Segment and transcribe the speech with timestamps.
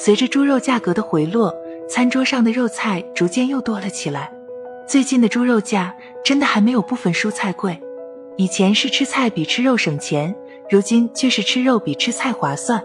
[0.00, 1.52] 随着猪肉价格的回落，
[1.88, 4.32] 餐桌上的肉菜逐渐又多了起来。
[4.86, 5.92] 最近的猪肉价
[6.24, 7.76] 真的还没有部分蔬菜贵。
[8.36, 10.32] 以前是吃菜比吃肉省钱，
[10.70, 12.80] 如今却是吃肉比吃菜划算。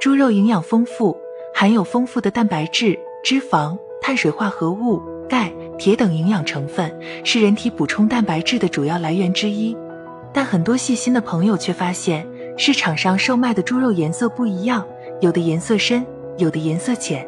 [0.00, 1.14] 猪肉营养丰富，
[1.54, 6.90] 含有丰富的蛋白质、脂肪、碳水化合物、钙、铁等营养成分，
[7.22, 9.76] 是人体补充蛋白质的主要来源之一。
[10.32, 12.26] 但很多细心的朋友却发现，
[12.56, 14.86] 市场上售卖的猪肉颜色不一样，
[15.20, 16.04] 有的颜色深。
[16.38, 17.26] 有的颜色浅，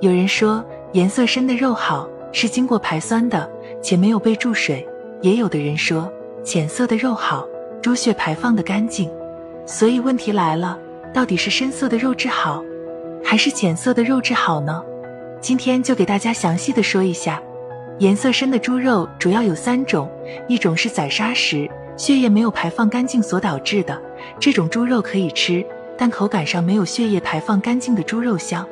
[0.00, 3.48] 有人说颜色深的肉好，是经过排酸的，
[3.80, 4.84] 且没有被注水；
[5.20, 6.10] 也有的人说
[6.42, 7.46] 浅色的肉好，
[7.80, 9.08] 猪血排放的干净。
[9.64, 10.76] 所以问题来了，
[11.14, 12.64] 到底是深色的肉质好，
[13.22, 14.82] 还是浅色的肉质好呢？
[15.40, 17.40] 今天就给大家详细的说一下，
[17.98, 20.10] 颜色深的猪肉主要有三种，
[20.48, 23.96] 一种是宰杀时血液没有排放干净所导致的，
[24.40, 25.64] 这种猪肉可以吃。
[26.00, 28.66] 但口感上没有血液排放干净的猪肉香。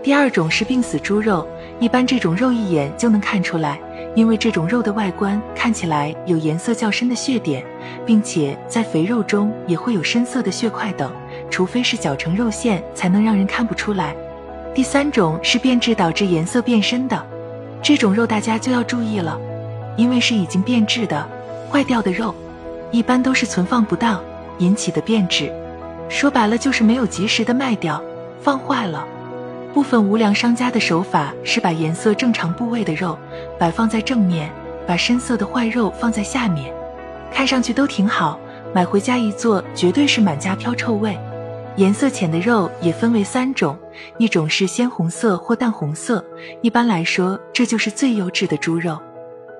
[0.00, 1.44] 第二种是病死猪肉，
[1.80, 3.80] 一般这种肉一眼就能看出来，
[4.14, 7.64] 因为这种肉的外观看起来有颜色较深的血点，
[8.06, 11.10] 并且在肥肉中也会有深色的血块等，
[11.50, 14.14] 除非是绞成肉馅，才能让人看不出来。
[14.72, 17.26] 第三种是变质导致颜色变深的，
[17.82, 19.36] 这种肉大家就要注意了，
[19.96, 21.28] 因为是已经变质的、
[21.68, 22.32] 坏掉的肉，
[22.92, 24.22] 一般都是存放不当
[24.58, 25.52] 引起的变质。
[26.08, 28.02] 说白了就是没有及时的卖掉，
[28.40, 29.06] 放坏了。
[29.74, 33.16] 部分无良商家的手法是把颜色正常部位的肉
[33.58, 34.50] 摆放在正面，
[34.86, 36.74] 把深色的坏肉放在下面，
[37.30, 38.40] 看上去都挺好，
[38.74, 41.16] 买回家一做绝对是满家飘臭味。
[41.76, 43.78] 颜色浅的肉也分为三种，
[44.16, 46.24] 一种是鲜红色或淡红色，
[46.62, 48.98] 一般来说这就是最优质的猪肉。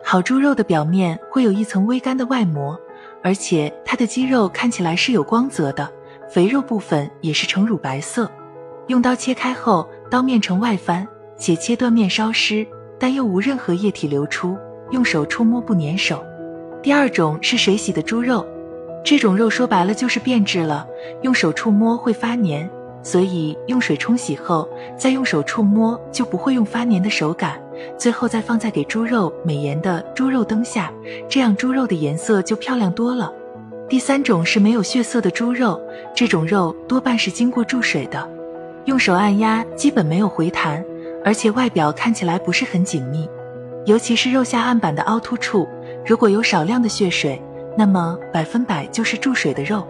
[0.02, 2.76] 好猪肉的表面会有一层微干的外膜，
[3.22, 5.88] 而且它的肌肉看起来是有光泽的。
[6.28, 8.30] 肥肉部分也是呈乳白色，
[8.88, 12.66] 用刀切开后，刀面呈外翻，且切断面稍湿，
[12.98, 14.56] 但又无任何液体流出，
[14.90, 16.22] 用手触摸不粘手。
[16.82, 18.46] 第二种是水洗的猪肉，
[19.02, 20.86] 这种肉说白了就是变质了，
[21.22, 22.68] 用手触摸会发黏，
[23.02, 27.58] 所以用水冲洗后再用手触摸就不会用发黏的手感。
[27.96, 30.92] 最后再放在给猪肉美颜的猪肉灯下，
[31.28, 33.32] 这样猪肉的颜色就漂亮多了。
[33.88, 35.80] 第三种是没有血色的猪肉，
[36.14, 38.28] 这种肉多半是经过注水的，
[38.84, 40.84] 用手按压基本没有回弹，
[41.24, 43.26] 而且外表看起来不是很紧密，
[43.86, 45.66] 尤其是肉下案板的凹凸处，
[46.04, 47.40] 如果有少量的血水，
[47.78, 49.88] 那么百分百就是注水的肉。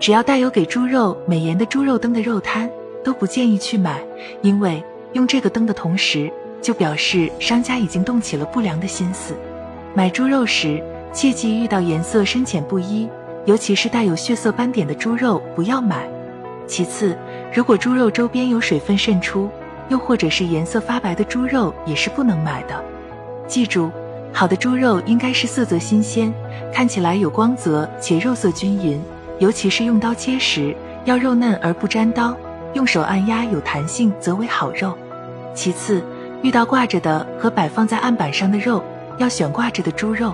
[0.00, 2.70] 只要带有给猪肉美颜的猪肉灯的肉摊，
[3.04, 4.02] 都不建议去买，
[4.40, 9.34] 因为用这个灯的同时，就表示商家已经动起了不良的心思。
[9.92, 13.06] 买猪肉时，切记遇到颜色深浅不一。
[13.44, 16.08] 尤其是带有血色斑点的猪肉不要买。
[16.66, 17.16] 其次，
[17.52, 19.50] 如果猪肉周边有水分渗出，
[19.88, 22.82] 又或者是颜色发白的猪肉也是不能买的。
[23.46, 23.90] 记住，
[24.32, 26.32] 好的猪肉应该是色泽新鲜，
[26.72, 29.00] 看起来有光泽且肉色均匀。
[29.40, 32.34] 尤其是用刀切时，要肉嫩而不粘刀，
[32.72, 34.94] 用手按压有弹性则为好肉。
[35.52, 36.02] 其次，
[36.40, 38.82] 遇到挂着的和摆放在案板上的肉，
[39.18, 40.32] 要选挂着的猪肉。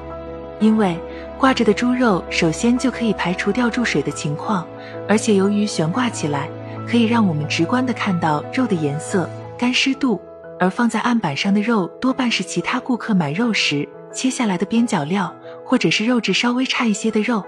[0.61, 0.97] 因为
[1.41, 4.69] 挂着的猪肉首先就可以排除掉注水的情况，
[5.09, 6.51] 而且由于悬挂起来，
[6.87, 10.21] 可以让我们直观的看到肉的颜色、干湿度。
[10.59, 15.35] 而放在案板上的肉多半是其他顾客买肉时切下来的边角料，
[15.65, 17.43] 或者是肉质稍微差一些的肉。